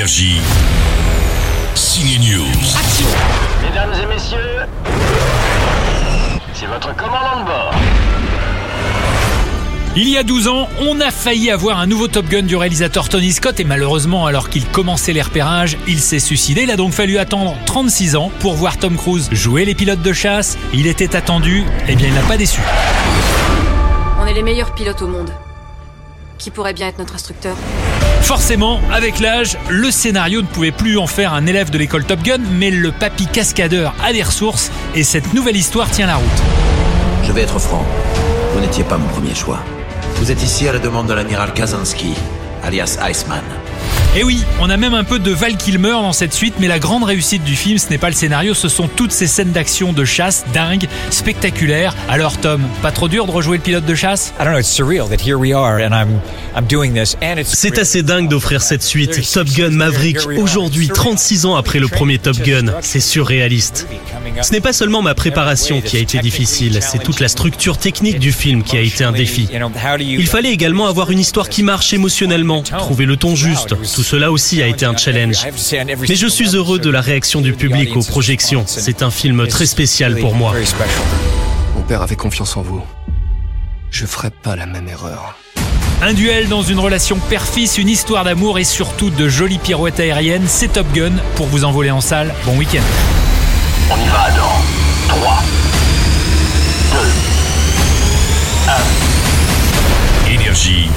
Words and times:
Énergie. 0.00 0.40
Signe 1.74 2.18
News. 2.20 2.46
Mesdames 3.62 3.92
et 4.02 4.06
messieurs, 4.06 4.60
c'est 6.54 6.64
votre 6.64 6.96
commandant 6.96 7.40
de 7.40 7.44
bord. 7.44 7.74
Il 9.96 10.08
y 10.08 10.16
a 10.16 10.22
12 10.22 10.48
ans, 10.48 10.68
on 10.80 10.98
a 11.02 11.10
failli 11.10 11.50
avoir 11.50 11.78
un 11.78 11.86
nouveau 11.86 12.08
Top 12.08 12.26
Gun 12.30 12.44
du 12.44 12.56
réalisateur 12.56 13.10
Tony 13.10 13.30
Scott 13.30 13.60
et 13.60 13.64
malheureusement, 13.64 14.24
alors 14.24 14.48
qu'il 14.48 14.64
commençait 14.64 15.12
les 15.12 15.20
repérages, 15.20 15.76
il 15.86 16.00
s'est 16.00 16.18
suicidé. 16.18 16.62
Il 16.62 16.70
a 16.70 16.76
donc 16.76 16.94
fallu 16.94 17.18
attendre 17.18 17.54
36 17.66 18.16
ans 18.16 18.32
pour 18.40 18.54
voir 18.54 18.78
Tom 18.78 18.96
Cruise 18.96 19.28
jouer 19.32 19.66
les 19.66 19.74
pilotes 19.74 20.00
de 20.00 20.14
chasse. 20.14 20.56
Il 20.72 20.86
était 20.86 21.14
attendu, 21.14 21.66
et 21.88 21.94
bien 21.94 22.08
il 22.08 22.14
n'a 22.14 22.22
pas 22.22 22.38
déçu. 22.38 22.62
On 24.18 24.24
est 24.24 24.32
les 24.32 24.42
meilleurs 24.42 24.72
pilotes 24.72 25.02
au 25.02 25.08
monde. 25.08 25.30
Qui 26.40 26.50
pourrait 26.50 26.72
bien 26.72 26.88
être 26.88 26.98
notre 26.98 27.14
instructeur 27.14 27.54
Forcément, 28.22 28.80
avec 28.90 29.20
l'âge, 29.20 29.58
le 29.68 29.90
scénario 29.90 30.40
ne 30.40 30.46
pouvait 30.46 30.72
plus 30.72 30.96
en 30.96 31.06
faire 31.06 31.34
un 31.34 31.44
élève 31.46 31.68
de 31.68 31.76
l'école 31.76 32.04
Top 32.04 32.22
Gun, 32.22 32.40
mais 32.52 32.70
le 32.70 32.92
papy 32.92 33.26
cascadeur 33.26 33.94
a 34.02 34.14
des 34.14 34.22
ressources 34.22 34.70
et 34.94 35.04
cette 35.04 35.34
nouvelle 35.34 35.56
histoire 35.56 35.90
tient 35.90 36.06
la 36.06 36.16
route. 36.16 36.42
Je 37.24 37.32
vais 37.32 37.42
être 37.42 37.58
franc. 37.58 37.84
Vous 38.54 38.60
n'étiez 38.60 38.84
pas 38.84 38.96
mon 38.96 39.08
premier 39.08 39.34
choix. 39.34 39.60
Vous 40.16 40.30
êtes 40.30 40.42
ici 40.42 40.66
à 40.66 40.72
la 40.72 40.78
demande 40.78 41.08
de 41.08 41.12
l'amiral 41.12 41.52
Kazansky, 41.52 42.14
alias 42.64 42.96
Iceman. 43.06 43.44
Et 44.16 44.24
oui, 44.24 44.42
on 44.60 44.68
a 44.70 44.76
même 44.76 44.94
un 44.94 45.04
peu 45.04 45.20
de 45.20 45.30
Val 45.30 45.56
Kilmer 45.56 45.92
dans 45.92 46.12
cette 46.12 46.34
suite, 46.34 46.54
mais 46.58 46.66
la 46.66 46.80
grande 46.80 47.04
réussite 47.04 47.44
du 47.44 47.54
film, 47.54 47.78
ce 47.78 47.90
n'est 47.90 47.98
pas 47.98 48.08
le 48.08 48.14
scénario, 48.16 48.54
ce 48.54 48.68
sont 48.68 48.88
toutes 48.88 49.12
ces 49.12 49.28
scènes 49.28 49.52
d'action 49.52 49.92
de 49.92 50.04
chasse 50.04 50.44
dingues, 50.52 50.88
spectaculaires. 51.10 51.94
Alors 52.08 52.36
Tom, 52.36 52.60
pas 52.82 52.90
trop 52.90 53.06
dur 53.06 53.26
de 53.26 53.30
rejouer 53.30 53.58
le 53.58 53.62
pilote 53.62 53.84
de 53.84 53.94
chasse? 53.94 54.34
C'est 57.44 57.78
assez 57.78 58.02
dingue 58.02 58.28
d'offrir 58.28 58.62
cette 58.62 58.82
suite. 58.82 59.20
Top 59.32 59.46
Gun 59.46 59.70
Maverick, 59.70 60.26
aujourd'hui, 60.38 60.88
36 60.88 61.46
ans 61.46 61.54
après 61.54 61.78
le 61.78 61.86
premier 61.86 62.18
Top 62.18 62.36
Gun. 62.38 62.74
C'est 62.80 62.98
surréaliste. 62.98 63.86
Ce 64.42 64.50
n'est 64.50 64.60
pas 64.60 64.72
seulement 64.72 65.02
ma 65.02 65.14
préparation 65.14 65.80
qui 65.80 65.96
a 65.96 66.00
été 66.00 66.18
difficile, 66.18 66.80
c'est 66.82 67.00
toute 67.00 67.20
la 67.20 67.28
structure 67.28 67.78
technique 67.78 68.18
du 68.18 68.32
film 68.32 68.64
qui 68.64 68.76
a 68.76 68.80
été 68.80 69.04
un 69.04 69.12
défi. 69.12 69.48
Il 70.00 70.26
fallait 70.26 70.50
également 70.50 70.88
avoir 70.88 71.12
une 71.12 71.20
histoire 71.20 71.48
qui 71.48 71.62
marche 71.62 71.92
émotionnellement, 71.92 72.62
trouver 72.62 73.06
le 73.06 73.16
ton 73.16 73.36
juste. 73.36 73.76
Tout 74.00 74.04
cela 74.04 74.32
aussi 74.32 74.62
a 74.62 74.66
été 74.66 74.86
un 74.86 74.96
challenge. 74.96 75.46
Mais 76.08 76.16
je 76.16 76.26
suis 76.26 76.56
heureux 76.56 76.78
de 76.78 76.88
la 76.88 77.02
réaction 77.02 77.42
du 77.42 77.52
public 77.52 77.94
aux 77.94 78.02
projections. 78.02 78.64
C'est 78.66 79.02
un 79.02 79.10
film 79.10 79.46
très 79.46 79.66
spécial 79.66 80.16
pour 80.16 80.34
moi. 80.34 80.54
Mon 81.76 81.82
père 81.82 82.00
avait 82.00 82.16
confiance 82.16 82.56
en 82.56 82.62
vous. 82.62 82.82
Je 83.90 84.06
ferai 84.06 84.30
pas 84.30 84.56
la 84.56 84.64
même 84.64 84.88
erreur. 84.88 85.36
Un 86.00 86.14
duel 86.14 86.48
dans 86.48 86.62
une 86.62 86.78
relation 86.78 87.18
père-fils, 87.28 87.76
une 87.76 87.90
histoire 87.90 88.24
d'amour 88.24 88.58
et 88.58 88.64
surtout 88.64 89.10
de 89.10 89.28
jolies 89.28 89.58
pirouettes 89.58 90.00
aériennes, 90.00 90.46
c'est 90.48 90.68
Top 90.68 90.86
Gun 90.94 91.12
pour 91.34 91.44
vous 91.48 91.64
envoler 91.64 91.90
en 91.90 92.00
salle. 92.00 92.32
Bon 92.46 92.56
week-end. 92.56 92.80
On 93.90 93.96
y 93.96 94.08
va 94.08 94.30
dans 94.30 94.62
3, 95.08 95.42
2, 96.92 96.98
1. 100.30 100.32
Énergie. 100.32 100.88